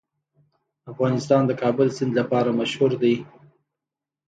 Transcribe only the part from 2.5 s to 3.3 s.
مشهور دی.